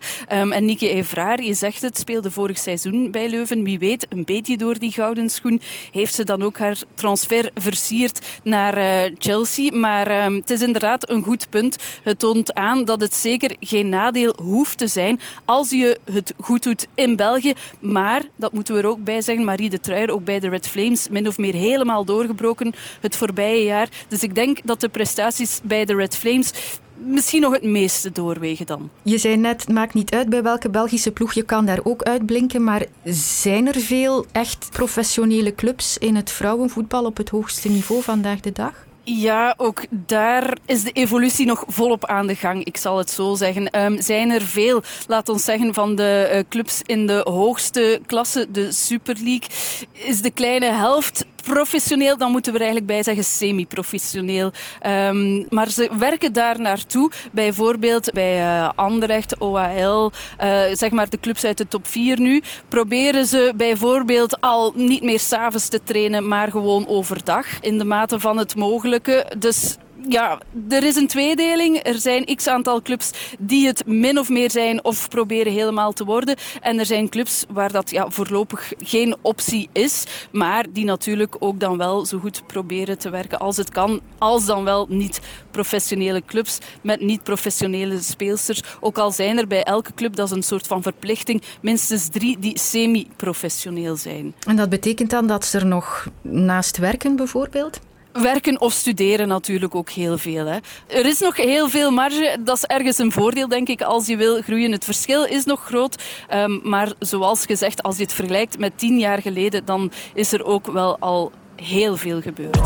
en 0.50 0.64
Nike 0.64 0.88
Evraar, 0.88 1.42
je 1.42 1.54
zegt 1.54 1.82
het, 1.82 1.98
speelde 1.98 2.30
vorig 2.30 2.58
seizoen 2.58 3.10
bij 3.10 3.28
Leuven. 3.28 3.64
Wie 3.64 3.78
weet, 3.78 4.06
een 4.08 4.24
beetje 4.24 4.56
door 4.56 4.78
die 4.78 4.92
gouden 4.92 5.30
schoen 5.30 5.49
heeft 5.90 6.14
ze 6.14 6.24
dan 6.24 6.42
ook 6.42 6.58
haar 6.58 6.78
transfer 6.94 7.50
versierd 7.54 8.26
naar 8.42 8.78
uh, 8.78 9.16
Chelsea. 9.18 9.76
Maar 9.76 10.10
uh, 10.10 10.36
het 10.36 10.50
is 10.50 10.62
inderdaad 10.62 11.10
een 11.10 11.22
goed 11.22 11.50
punt. 11.50 11.76
Het 12.02 12.18
toont 12.18 12.54
aan 12.54 12.84
dat 12.84 13.00
het 13.00 13.14
zeker 13.14 13.56
geen 13.60 13.88
nadeel 13.88 14.34
hoeft 14.42 14.78
te 14.78 14.86
zijn 14.86 15.20
als 15.44 15.70
je 15.70 15.98
het 16.12 16.34
goed 16.40 16.62
doet 16.62 16.86
in 16.94 17.16
België. 17.16 17.52
Maar, 17.80 18.22
dat 18.36 18.52
moeten 18.52 18.74
we 18.74 18.80
er 18.80 18.88
ook 18.88 19.04
bij 19.04 19.20
zeggen, 19.20 19.44
Marie 19.44 19.70
de 19.70 19.80
Truijer, 19.80 20.10
ook 20.10 20.24
bij 20.24 20.40
de 20.40 20.48
Red 20.48 20.68
Flames, 20.68 21.08
min 21.08 21.26
of 21.26 21.38
meer 21.38 21.54
helemaal 21.54 22.04
doorgebroken 22.04 22.72
het 23.00 23.16
voorbije 23.16 23.64
jaar. 23.64 23.88
Dus 24.08 24.22
ik 24.22 24.34
denk 24.34 24.58
dat 24.64 24.80
de 24.80 24.88
prestaties 24.88 25.60
bij 25.62 25.84
de 25.84 25.94
Red 25.94 26.16
Flames 26.16 26.52
misschien 27.00 27.40
nog 27.40 27.52
het 27.52 27.62
meeste 27.62 28.12
doorwegen 28.12 28.66
dan. 28.66 28.90
Je 29.02 29.18
zei 29.18 29.36
net, 29.36 29.60
het 29.60 29.70
maakt 29.70 29.94
niet 29.94 30.10
uit 30.14 30.28
bij 30.28 30.42
welke 30.42 30.70
Belgische 30.70 31.10
ploeg, 31.10 31.32
je 31.32 31.42
kan 31.42 31.66
daar 31.66 31.80
ook 31.82 32.02
uitblinken. 32.02 32.64
Maar 32.64 32.86
zijn 33.04 33.66
er 33.66 33.80
veel 33.80 34.26
echt 34.32 34.68
professionele 34.72 35.54
clubs 35.54 35.98
in 35.98 36.16
het 36.16 36.30
vrouwenvoetbal 36.30 37.04
op 37.04 37.16
het 37.16 37.28
hoogste 37.28 37.68
niveau 37.68 38.02
vandaag 38.02 38.40
de 38.40 38.52
dag? 38.52 38.88
Ja, 39.02 39.54
ook 39.56 39.82
daar 39.90 40.58
is 40.66 40.82
de 40.82 40.92
evolutie 40.92 41.46
nog 41.46 41.64
volop 41.66 42.04
aan 42.06 42.26
de 42.26 42.34
gang, 42.34 42.64
ik 42.64 42.76
zal 42.76 42.98
het 42.98 43.10
zo 43.10 43.34
zeggen. 43.34 43.84
Um, 43.84 44.02
zijn 44.02 44.30
er 44.30 44.42
veel, 44.42 44.82
laat 45.06 45.28
ons 45.28 45.44
zeggen, 45.44 45.74
van 45.74 45.94
de 45.94 46.30
uh, 46.32 46.40
clubs 46.48 46.80
in 46.86 47.06
de 47.06 47.20
hoogste 47.24 48.00
klasse, 48.06 48.46
de 48.50 48.72
Super 48.72 49.14
League, 49.14 49.48
is 49.92 50.22
de 50.22 50.30
kleine 50.30 50.72
helft 50.72 51.24
professioneel, 51.42 52.16
dan 52.16 52.30
moeten 52.30 52.52
we 52.52 52.58
er 52.58 52.64
eigenlijk 52.64 52.92
bij 52.92 53.02
zeggen 53.02 53.24
semi-professioneel. 53.24 54.52
Um, 54.86 55.46
maar 55.48 55.70
ze 55.70 55.90
werken 55.98 56.32
daar 56.32 56.60
naartoe. 56.60 57.10
Bijvoorbeeld 57.32 58.12
bij 58.12 58.38
uh, 58.38 58.68
Anderlecht, 58.74 59.38
OAL, 59.38 60.12
uh, 60.42 60.62
zeg 60.72 60.90
maar 60.90 61.08
de 61.08 61.20
clubs 61.20 61.44
uit 61.44 61.58
de 61.58 61.68
top 61.68 61.86
4 61.86 62.20
nu, 62.20 62.42
proberen 62.68 63.26
ze 63.26 63.52
bijvoorbeeld 63.56 64.40
al 64.40 64.72
niet 64.74 65.02
meer 65.02 65.20
s'avonds 65.20 65.68
te 65.68 65.80
trainen, 65.82 66.28
maar 66.28 66.50
gewoon 66.50 66.86
overdag, 66.86 67.46
in 67.60 67.78
de 67.78 67.84
mate 67.84 68.20
van 68.20 68.36
het 68.36 68.56
mogelijke. 68.56 69.32
Dus 69.38 69.76
ja, 70.08 70.40
er 70.68 70.84
is 70.84 70.96
een 70.96 71.06
tweedeling. 71.06 71.76
Er 71.82 71.98
zijn 71.98 72.24
x 72.24 72.46
aantal 72.46 72.82
clubs 72.82 73.10
die 73.38 73.66
het 73.66 73.86
min 73.86 74.18
of 74.18 74.28
meer 74.28 74.50
zijn 74.50 74.84
of 74.84 75.08
proberen 75.08 75.52
helemaal 75.52 75.92
te 75.92 76.04
worden. 76.04 76.36
En 76.60 76.78
er 76.78 76.86
zijn 76.86 77.08
clubs 77.08 77.44
waar 77.48 77.72
dat 77.72 77.90
ja, 77.90 78.10
voorlopig 78.10 78.72
geen 78.78 79.16
optie 79.22 79.68
is, 79.72 80.04
maar 80.32 80.66
die 80.72 80.84
natuurlijk 80.84 81.36
ook 81.38 81.60
dan 81.60 81.76
wel 81.78 82.06
zo 82.06 82.18
goed 82.18 82.46
proberen 82.46 82.98
te 82.98 83.10
werken 83.10 83.38
als 83.38 83.56
het 83.56 83.70
kan. 83.70 84.00
Als 84.18 84.46
dan 84.46 84.64
wel 84.64 84.86
niet 84.88 85.20
professionele 85.50 86.22
clubs 86.26 86.58
met 86.82 87.00
niet 87.00 87.22
professionele 87.22 88.00
speelsters. 88.00 88.62
Ook 88.80 88.98
al 88.98 89.10
zijn 89.10 89.38
er 89.38 89.46
bij 89.46 89.62
elke 89.62 89.94
club, 89.94 90.16
dat 90.16 90.26
is 90.26 90.36
een 90.36 90.42
soort 90.42 90.66
van 90.66 90.82
verplichting, 90.82 91.42
minstens 91.62 92.08
drie 92.08 92.38
die 92.38 92.58
semi-professioneel 92.58 93.96
zijn. 93.96 94.34
En 94.46 94.56
dat 94.56 94.68
betekent 94.68 95.10
dan 95.10 95.26
dat 95.26 95.44
ze 95.44 95.58
er 95.58 95.66
nog 95.66 96.08
naast 96.22 96.76
werken 96.76 97.16
bijvoorbeeld? 97.16 97.80
Werken 98.12 98.60
of 98.60 98.72
studeren 98.72 99.28
natuurlijk 99.28 99.74
ook 99.74 99.90
heel 99.90 100.18
veel. 100.18 100.46
Hè. 100.46 100.58
Er 100.86 101.06
is 101.06 101.18
nog 101.18 101.36
heel 101.36 101.68
veel 101.68 101.90
marge. 101.90 102.36
Dat 102.40 102.56
is 102.56 102.64
ergens 102.64 102.98
een 102.98 103.12
voordeel, 103.12 103.48
denk 103.48 103.68
ik, 103.68 103.82
als 103.82 104.06
je 104.06 104.16
wil 104.16 104.42
groeien. 104.42 104.72
Het 104.72 104.84
verschil 104.84 105.24
is 105.24 105.44
nog 105.44 105.64
groot. 105.64 106.02
Um, 106.34 106.60
maar 106.62 106.92
zoals 106.98 107.46
gezegd, 107.46 107.82
als 107.82 107.96
je 107.96 108.02
het 108.02 108.12
vergelijkt 108.12 108.58
met 108.58 108.78
tien 108.78 108.98
jaar 108.98 109.22
geleden, 109.22 109.64
dan 109.64 109.92
is 110.14 110.32
er 110.32 110.44
ook 110.44 110.66
wel 110.66 110.98
al 110.98 111.32
heel 111.56 111.96
veel 111.96 112.20
gebeurd. 112.20 112.58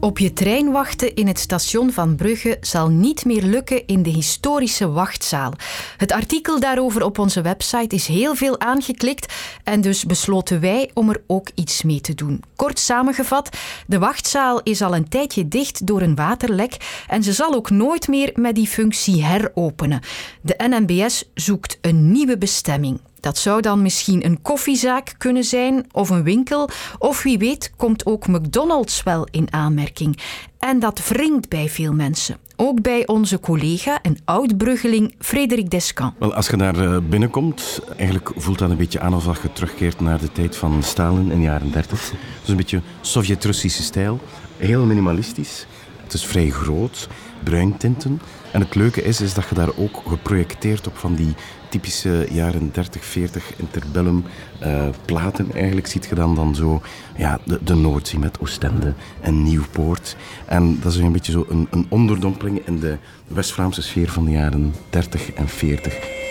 Op 0.00 0.18
je 0.18 0.32
trein 0.32 0.70
wachten 0.70 1.14
in 1.14 1.26
het 1.26 1.38
station 1.38 1.92
van 1.92 2.16
Brugge 2.16 2.56
zal 2.60 2.88
niet 2.88 3.24
meer 3.24 3.42
lukken 3.42 3.86
in 3.86 4.02
de 4.02 4.10
historische 4.10 4.90
wachtzaal. 4.90 5.52
Het 5.96 6.12
artikel 6.12 6.60
daarover 6.60 7.04
op 7.04 7.18
onze 7.18 7.40
website 7.40 7.94
is 7.94 8.06
heel 8.06 8.34
veel 8.34 8.60
aangeklikt 8.60 9.34
en 9.64 9.80
dus 9.80 10.04
besloten 10.04 10.60
wij 10.60 10.90
om 10.94 11.10
er 11.10 11.22
ook 11.26 11.50
iets 11.54 11.82
mee 11.82 12.00
te 12.00 12.14
doen. 12.14 12.42
Kort 12.56 12.78
samengevat, 12.78 13.56
de 13.86 13.98
wachtzaal 13.98 14.60
is 14.62 14.82
al 14.82 14.94
een 14.94 15.08
tijdje 15.08 15.48
dicht 15.48 15.86
door 15.86 16.00
een 16.00 16.14
waterlek 16.14 17.04
en 17.08 17.22
ze 17.22 17.32
zal 17.32 17.54
ook 17.54 17.70
nooit 17.70 18.08
meer 18.08 18.30
met 18.34 18.54
die 18.54 18.68
functie 18.68 19.24
heropenen. 19.24 20.00
De 20.40 20.54
NMBS 20.68 21.30
zoekt 21.34 21.78
een 21.80 22.12
nieuwe 22.12 22.38
bestemming. 22.38 23.00
Dat 23.20 23.38
zou 23.38 23.60
dan 23.60 23.82
misschien 23.82 24.24
een 24.24 24.42
koffiezaak 24.42 25.14
kunnen 25.18 25.44
zijn 25.44 25.86
of 25.92 26.10
een 26.10 26.22
winkel. 26.22 26.68
Of 26.98 27.22
wie 27.22 27.38
weet 27.38 27.72
komt 27.76 28.06
ook 28.06 28.26
McDonald's 28.26 29.02
wel 29.02 29.28
in 29.30 29.52
aanmerking. 29.52 30.18
En 30.58 30.78
dat 30.78 31.08
wringt 31.08 31.48
bij 31.48 31.68
veel 31.68 31.92
mensen. 31.92 32.36
Ook 32.56 32.82
bij 32.82 33.06
onze 33.06 33.40
collega 33.40 34.02
en 34.02 34.16
oud-bruggeling 34.24 35.14
Frederik 35.18 35.70
Descamps. 35.70 36.16
Wel, 36.18 36.34
als 36.34 36.48
je 36.48 36.56
daar 36.56 36.78
eh, 36.78 36.98
binnenkomt, 37.08 37.80
eigenlijk 37.96 38.30
voelt 38.36 38.58
dat 38.58 38.70
een 38.70 38.76
beetje 38.76 39.00
aan 39.00 39.12
alsof 39.12 39.42
je 39.42 39.52
terugkeert 39.52 40.00
naar 40.00 40.18
de 40.18 40.32
tijd 40.32 40.56
van 40.56 40.82
Stalin 40.82 41.30
in 41.30 41.38
de 41.38 41.44
jaren 41.44 41.72
30. 41.72 42.12
Dus 42.40 42.48
een 42.48 42.56
beetje 42.56 42.80
Sovjet-Russische 43.00 43.82
stijl. 43.82 44.20
Heel 44.56 44.84
minimalistisch. 44.84 45.66
Het 46.02 46.12
is 46.12 46.26
vrij 46.26 46.50
groot, 46.50 47.08
bruin 47.44 47.76
tinten. 47.76 48.20
En 48.52 48.60
het 48.60 48.74
leuke 48.74 49.02
is, 49.02 49.20
is 49.20 49.34
dat 49.34 49.48
je 49.48 49.54
daar 49.54 49.76
ook 49.76 50.02
geprojecteerd 50.06 50.86
op 50.86 50.96
van 50.96 51.14
die 51.14 51.34
typische 51.68 52.26
jaren 52.30 52.70
30, 52.72 53.04
40 53.04 53.52
interbellum 53.56 54.24
uh, 54.62 54.88
platen. 55.04 55.52
Eigenlijk 55.52 55.86
ziet 55.86 56.06
je 56.06 56.14
dan, 56.14 56.34
dan 56.34 56.54
zo 56.54 56.82
ja, 57.16 57.38
de, 57.44 57.58
de 57.62 57.74
Noordzee 57.74 58.20
met 58.20 58.40
Oostende 58.40 58.94
en 59.20 59.42
Nieuwpoort. 59.42 60.16
En 60.46 60.78
dat 60.82 60.92
is 60.92 60.98
een 60.98 61.12
beetje 61.12 61.32
zo 61.32 61.46
een, 61.48 61.68
een 61.70 61.86
onderdompeling 61.88 62.66
in 62.66 62.80
de 62.80 62.96
West-Vlaamse 63.26 63.82
sfeer 63.82 64.10
van 64.10 64.24
de 64.24 64.30
jaren 64.30 64.74
30 64.90 65.32
en 65.32 65.48
40. 65.48 66.27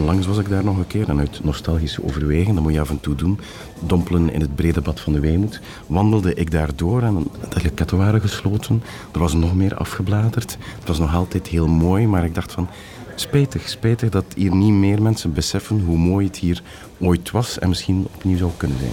Onlangs 0.00 0.26
was 0.26 0.38
ik 0.38 0.48
daar 0.48 0.64
nog 0.64 0.76
een 0.76 0.86
keer 0.86 1.08
en 1.08 1.18
uit 1.18 1.44
nostalgische 1.44 2.04
overweging, 2.04 2.54
dat 2.54 2.62
moet 2.62 2.72
je 2.72 2.80
af 2.80 2.90
en 2.90 3.00
toe 3.00 3.14
doen, 3.14 3.40
dompelen 3.80 4.32
in 4.32 4.40
het 4.40 4.54
brede 4.54 4.80
bad 4.80 5.00
van 5.00 5.12
de 5.12 5.20
Weemoed, 5.20 5.60
wandelde 5.86 6.34
ik 6.34 6.50
daar 6.50 6.68
door 6.76 7.02
en 7.02 7.26
de 7.62 7.70
katten 7.70 7.98
waren 7.98 8.20
gesloten. 8.20 8.82
Er 9.12 9.18
was 9.18 9.32
nog 9.32 9.54
meer 9.54 9.74
afgebladerd. 9.74 10.56
Het 10.78 10.88
was 10.88 10.98
nog 10.98 11.14
altijd 11.14 11.46
heel 11.46 11.66
mooi, 11.66 12.06
maar 12.06 12.24
ik 12.24 12.34
dacht 12.34 12.52
van, 12.52 12.68
spijtig, 13.14 13.68
spijtig 13.68 14.10
dat 14.10 14.24
hier 14.34 14.54
niet 14.54 14.72
meer 14.72 15.02
mensen 15.02 15.32
beseffen 15.32 15.80
hoe 15.80 15.98
mooi 15.98 16.26
het 16.26 16.36
hier 16.36 16.62
ooit 16.98 17.30
was 17.30 17.58
en 17.58 17.68
misschien 17.68 18.06
opnieuw 18.14 18.36
zou 18.36 18.50
kunnen 18.56 18.78
zijn. 18.78 18.92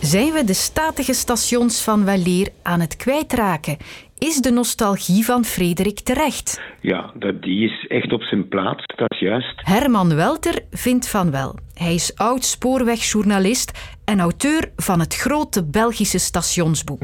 Zijn 0.00 0.32
we 0.32 0.44
de 0.44 0.54
statige 0.54 1.12
stations 1.12 1.80
van 1.80 2.04
Waleer 2.04 2.48
aan 2.62 2.80
het 2.80 2.96
kwijtraken? 2.96 3.76
Is 4.18 4.36
de 4.36 4.50
nostalgie 4.50 5.24
van 5.24 5.44
Frederik 5.44 6.00
terecht? 6.00 6.60
Ja, 6.80 7.10
dat, 7.14 7.42
die 7.42 7.64
is 7.64 7.86
echt 7.88 8.12
op 8.12 8.22
zijn 8.22 8.48
plaats, 8.48 8.84
dat 8.96 9.10
is 9.12 9.18
juist. 9.18 9.60
Herman 9.62 10.14
Welter 10.14 10.62
vindt 10.70 11.08
van 11.08 11.30
wel. 11.30 11.54
Hij 11.74 11.94
is 11.94 12.16
oud 12.16 12.44
spoorwegjournalist 12.44 13.96
en 14.04 14.20
auteur 14.20 14.70
van 14.76 15.00
het 15.00 15.14
grote 15.14 15.64
Belgische 15.64 16.18
stationsboek. 16.18 17.02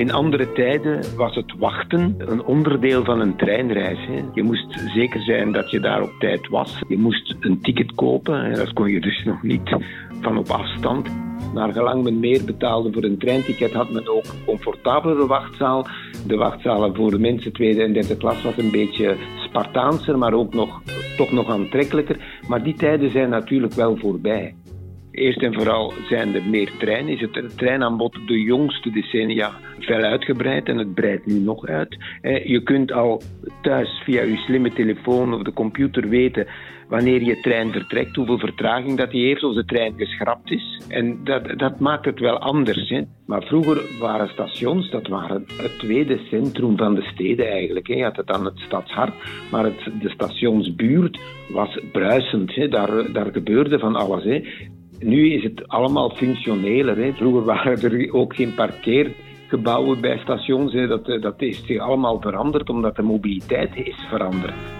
In 0.00 0.12
andere 0.12 0.52
tijden 0.52 1.16
was 1.16 1.34
het 1.34 1.52
wachten 1.58 2.14
een 2.18 2.44
onderdeel 2.44 3.04
van 3.04 3.20
een 3.20 3.36
treinreis. 3.36 3.98
Je 4.34 4.42
moest 4.42 4.80
zeker 4.94 5.20
zijn 5.20 5.52
dat 5.52 5.70
je 5.70 5.80
daar 5.80 6.02
op 6.02 6.12
tijd 6.18 6.48
was. 6.48 6.82
Je 6.88 6.98
moest 6.98 7.34
een 7.40 7.60
ticket 7.60 7.94
kopen. 7.94 8.54
Dat 8.54 8.72
kon 8.72 8.90
je 8.90 9.00
dus 9.00 9.24
nog 9.24 9.42
niet 9.42 9.76
van 10.20 10.38
op 10.38 10.48
afstand. 10.48 11.08
Naar 11.54 11.72
gelang 11.72 12.02
men 12.02 12.20
meer 12.20 12.44
betaalde 12.44 12.92
voor 12.92 13.04
een 13.04 13.18
treinticket, 13.18 13.72
had 13.72 13.90
men 13.90 14.08
ook 14.08 14.24
een 14.24 14.44
comfortabelere 14.44 15.26
wachtzaal. 15.26 15.86
De 16.26 16.36
wachtzalen 16.36 16.94
voor 16.94 17.10
de 17.10 17.18
mensen 17.18 17.52
tweede 17.52 17.82
en 17.82 17.92
derde 17.92 18.16
klas 18.16 18.42
was 18.42 18.56
een 18.56 18.70
beetje 18.70 19.16
Spartaanser, 19.48 20.18
maar 20.18 20.32
ook 20.32 20.54
nog, 20.54 20.82
toch 21.16 21.32
nog 21.32 21.50
aantrekkelijker. 21.50 22.40
Maar 22.48 22.62
die 22.62 22.74
tijden 22.74 23.10
zijn 23.10 23.28
natuurlijk 23.28 23.72
wel 23.72 23.96
voorbij. 23.96 24.54
Eerst 25.20 25.42
en 25.42 25.54
vooral 25.54 25.92
zijn 26.08 26.34
er 26.34 26.42
meer 26.42 26.70
treinen. 26.78 27.12
Is 27.12 27.20
het 27.20 27.58
treinaanbod 27.58 28.18
de 28.26 28.42
jongste 28.42 28.90
decennia 28.90 29.52
veel 29.78 30.02
uitgebreid 30.02 30.68
en 30.68 30.78
het 30.78 30.94
breidt 30.94 31.26
nu 31.26 31.38
nog 31.38 31.66
uit. 31.66 31.98
Je 32.44 32.60
kunt 32.62 32.92
al 32.92 33.22
thuis 33.62 34.02
via 34.04 34.22
je 34.22 34.36
slimme 34.36 34.72
telefoon 34.72 35.34
of 35.34 35.42
de 35.42 35.52
computer 35.52 36.08
weten 36.08 36.46
wanneer 36.88 37.22
je 37.22 37.40
trein 37.40 37.72
vertrekt, 37.72 38.16
hoeveel 38.16 38.38
vertraging 38.38 38.98
dat 38.98 39.10
die 39.10 39.26
heeft, 39.26 39.42
of 39.42 39.54
de 39.54 39.64
trein 39.64 39.94
geschrapt 39.96 40.50
is. 40.50 40.80
En 40.88 41.24
dat, 41.24 41.58
dat 41.58 41.80
maakt 41.80 42.04
het 42.04 42.20
wel 42.20 42.38
anders. 42.38 42.88
Hè. 42.88 43.02
Maar 43.26 43.42
vroeger 43.42 43.82
waren 43.98 44.28
stations, 44.28 44.90
dat 44.90 45.06
waren 45.06 45.44
het 45.56 45.78
tweede 45.78 46.18
centrum 46.30 46.76
van 46.76 46.94
de 46.94 47.02
steden 47.02 47.50
eigenlijk. 47.50 47.86
Hè. 47.86 47.94
Je 47.94 48.02
had 48.02 48.16
het 48.16 48.26
dan 48.26 48.44
het 48.44 48.58
stadshart, 48.58 49.14
maar 49.50 49.64
het, 49.64 49.90
de 50.00 50.08
stationsbuurt 50.08 51.20
was 51.48 51.78
bruisend. 51.92 52.54
Hè. 52.54 52.68
Daar, 52.68 53.12
daar 53.12 53.32
gebeurde 53.32 53.78
van 53.78 53.96
alles. 53.96 54.24
Hè. 54.24 54.42
Nu 55.00 55.32
is 55.32 55.42
het 55.42 55.68
allemaal 55.68 56.10
functioneler. 56.10 56.96
Hè. 56.96 57.12
Vroeger 57.12 57.44
waren 57.44 57.82
er 57.82 58.12
ook 58.12 58.34
geen 58.34 58.54
parkeergebouwen 58.54 60.00
bij 60.00 60.18
stations. 60.18 60.72
Hè. 60.72 60.86
Dat, 60.86 61.04
dat 61.04 61.42
is 61.42 61.78
allemaal 61.78 62.20
veranderd 62.20 62.70
omdat 62.70 62.96
de 62.96 63.02
mobiliteit 63.02 63.76
is 63.76 63.96
veranderd. 64.08 64.79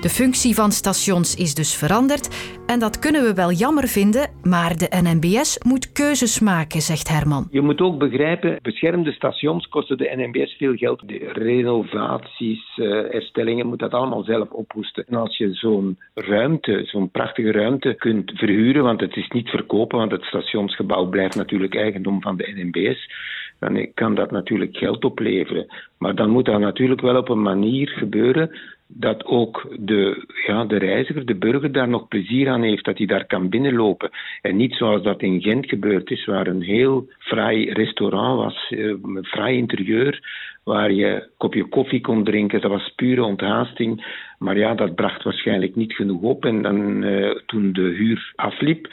De 0.00 0.08
functie 0.08 0.54
van 0.54 0.70
stations 0.70 1.36
is 1.36 1.54
dus 1.54 1.76
veranderd 1.76 2.28
en 2.66 2.78
dat 2.78 2.98
kunnen 2.98 3.22
we 3.22 3.34
wel 3.34 3.52
jammer 3.52 3.88
vinden, 3.88 4.30
maar 4.42 4.76
de 4.76 4.88
NMBS 5.02 5.58
moet 5.66 5.92
keuzes 5.92 6.40
maken, 6.40 6.80
zegt 6.80 7.08
Herman. 7.08 7.48
Je 7.50 7.60
moet 7.60 7.80
ook 7.80 7.98
begrijpen, 7.98 8.58
beschermde 8.62 9.12
stations 9.12 9.68
kosten 9.68 9.98
de 9.98 10.12
NMBS 10.16 10.56
veel 10.56 10.74
geld. 10.74 11.08
De 11.08 11.30
renovaties, 11.32 12.76
uh, 12.76 12.90
herstellingen, 13.10 13.66
moet 13.66 13.78
dat 13.78 13.92
allemaal 13.92 14.22
zelf 14.22 14.50
ophoesten. 14.50 15.04
En 15.06 15.16
als 15.16 15.36
je 15.36 15.54
zo'n 15.54 15.98
ruimte, 16.14 16.82
zo'n 16.84 17.10
prachtige 17.10 17.52
ruimte 17.52 17.94
kunt 17.94 18.32
verhuren, 18.34 18.82
want 18.82 19.00
het 19.00 19.16
is 19.16 19.28
niet 19.28 19.48
verkopen, 19.48 19.98
want 19.98 20.10
het 20.10 20.24
stationsgebouw 20.24 21.06
blijft 21.06 21.36
natuurlijk 21.36 21.74
eigendom 21.74 22.22
van 22.22 22.36
de 22.36 22.52
NMBS, 22.56 23.10
dan 23.58 23.90
kan 23.94 24.14
dat 24.14 24.30
natuurlijk 24.30 24.76
geld 24.76 25.04
opleveren. 25.04 25.66
Maar 25.98 26.14
dan 26.14 26.30
moet 26.30 26.44
dat 26.44 26.60
natuurlijk 26.60 27.00
wel 27.00 27.16
op 27.16 27.28
een 27.28 27.42
manier 27.42 27.88
gebeuren 27.88 28.50
dat 28.92 29.24
ook 29.24 29.76
de, 29.78 30.24
ja, 30.46 30.64
de 30.64 30.78
reiziger, 30.78 31.26
de 31.26 31.34
burger, 31.34 31.72
daar 31.72 31.88
nog 31.88 32.08
plezier 32.08 32.48
aan 32.48 32.62
heeft, 32.62 32.84
dat 32.84 32.98
hij 32.98 33.06
daar 33.06 33.26
kan 33.26 33.48
binnenlopen. 33.48 34.10
En 34.42 34.56
niet 34.56 34.74
zoals 34.74 35.02
dat 35.02 35.22
in 35.22 35.42
Gent 35.42 35.68
gebeurd 35.68 36.10
is, 36.10 36.24
waar 36.24 36.46
een 36.46 36.62
heel 36.62 37.08
fraai 37.18 37.72
restaurant 37.72 38.36
was, 38.36 38.66
eh, 38.70 38.78
een 38.86 39.24
fraai 39.24 39.56
interieur, 39.56 40.20
waar 40.64 40.92
je 40.92 41.06
een 41.06 41.28
kopje 41.36 41.64
koffie 41.64 42.00
kon 42.00 42.24
drinken. 42.24 42.60
Dat 42.60 42.70
was 42.70 42.92
pure 42.96 43.24
onthaasting. 43.24 44.18
Maar 44.38 44.58
ja, 44.58 44.74
dat 44.74 44.94
bracht 44.94 45.22
waarschijnlijk 45.22 45.76
niet 45.76 45.92
genoeg 45.92 46.22
op. 46.22 46.44
En 46.44 46.62
dan, 46.62 47.02
uh, 47.02 47.30
toen 47.46 47.72
de 47.72 47.80
huur 47.80 48.32
afliep, 48.36 48.88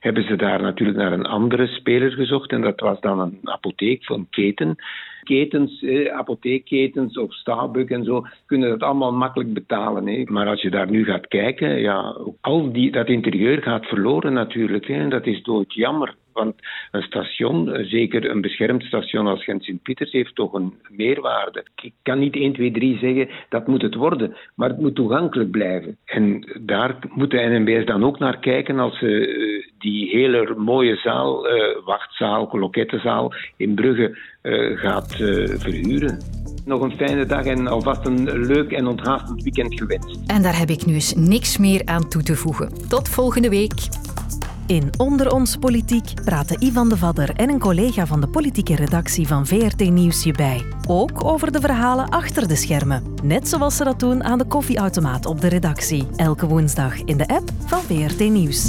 hebben 0.00 0.24
ze 0.24 0.36
daar 0.36 0.62
natuurlijk 0.62 0.98
naar 0.98 1.12
een 1.12 1.26
andere 1.26 1.66
speler 1.66 2.12
gezocht. 2.12 2.52
En 2.52 2.60
dat 2.60 2.80
was 2.80 3.00
dan 3.00 3.20
een 3.20 3.38
apotheek 3.42 4.04
van 4.04 4.26
keten 4.30 4.76
ketens, 5.26 5.82
eh, 5.82 6.12
apotheekketens 6.12 7.18
of 7.18 7.34
Starbucks 7.34 7.90
en 7.90 8.04
zo, 8.04 8.26
kunnen 8.46 8.68
dat 8.68 8.82
allemaal 8.82 9.12
makkelijk 9.12 9.52
betalen. 9.52 10.06
Hè. 10.06 10.22
Maar 10.26 10.46
als 10.46 10.62
je 10.62 10.70
daar 10.70 10.90
nu 10.90 11.04
gaat 11.04 11.28
kijken, 11.28 11.80
ja, 11.80 12.16
al 12.40 12.72
die, 12.72 12.90
dat 12.90 13.08
interieur 13.08 13.62
gaat 13.62 13.86
verloren 13.86 14.32
natuurlijk. 14.32 14.88
En 14.88 15.08
dat 15.08 15.26
is 15.26 15.42
doodjammer. 15.42 16.14
Want 16.36 16.54
een 16.90 17.02
station, 17.02 17.72
eh, 17.72 17.84
zeker 17.84 18.30
een 18.30 18.40
beschermd 18.40 18.82
station 18.82 19.26
als 19.26 19.44
Gent-Sint-Pieters, 19.44 20.12
heeft 20.12 20.34
toch 20.34 20.52
een 20.52 20.74
meerwaarde. 20.88 21.64
Ik 21.82 21.92
kan 22.02 22.18
niet 22.18 22.36
1, 22.36 22.52
2, 22.52 22.70
3 22.70 22.98
zeggen 22.98 23.28
dat 23.48 23.66
moet 23.66 23.82
het 23.82 23.94
worden, 23.94 24.36
maar 24.54 24.68
het 24.68 24.80
moet 24.80 24.94
toegankelijk 24.94 25.50
blijven. 25.50 25.96
En 26.04 26.44
daar 26.60 26.98
moet 27.14 27.30
de 27.30 27.38
NMBS 27.38 27.86
dan 27.86 28.04
ook 28.04 28.18
naar 28.18 28.38
kijken 28.38 28.78
als 28.78 28.98
ze 28.98 29.26
eh, 29.26 29.72
die 29.78 30.10
hele 30.10 30.54
mooie 30.56 30.96
zaal, 30.96 31.54
uh, 31.54 31.62
wachtzaal, 31.84 32.46
kolokettenzaal 32.46 33.32
in 33.56 33.74
Brugge 33.74 34.18
uh, 34.42 34.78
gaat 35.16 35.60
verhuren. 35.60 36.18
Nog 36.64 36.80
een 36.80 36.96
fijne 36.96 37.26
dag 37.26 37.44
en 37.44 37.66
alvast 37.66 38.06
een 38.06 38.46
leuk 38.46 38.72
en 38.72 38.86
onthaastend 38.86 39.42
weekend 39.42 39.74
gewenst. 39.78 40.18
En 40.26 40.42
daar 40.42 40.58
heb 40.58 40.70
ik 40.70 40.86
nu 40.86 40.94
eens 40.94 41.14
niks 41.14 41.58
meer 41.58 41.82
aan 41.84 42.08
toe 42.08 42.22
te 42.22 42.36
voegen. 42.36 42.88
Tot 42.88 43.08
volgende 43.08 43.48
week. 43.48 43.88
In 44.66 44.90
Onder 44.96 45.32
ons 45.32 45.56
Politiek 45.56 46.24
praten 46.24 46.64
Ivan 46.64 46.88
de 46.88 46.96
Vadder 46.96 47.30
en 47.34 47.48
een 47.48 47.58
collega 47.58 48.06
van 48.06 48.20
de 48.20 48.28
politieke 48.28 48.76
redactie 48.76 49.26
van 49.26 49.46
VRT 49.46 49.90
Nieuws 49.90 50.22
je 50.22 50.32
bij. 50.32 50.64
Ook 50.88 51.24
over 51.24 51.52
de 51.52 51.60
verhalen 51.60 52.08
achter 52.08 52.48
de 52.48 52.56
schermen. 52.56 53.02
Net 53.22 53.48
zoals 53.48 53.76
ze 53.76 53.84
dat 53.84 54.00
doen 54.00 54.24
aan 54.24 54.38
de 54.38 54.46
koffieautomaat 54.46 55.26
op 55.26 55.40
de 55.40 55.48
redactie. 55.48 56.06
Elke 56.16 56.46
woensdag 56.46 57.00
in 57.04 57.16
de 57.16 57.26
app 57.26 57.50
van 57.66 57.80
VRT 57.80 58.18
Nieuws. 58.18 58.68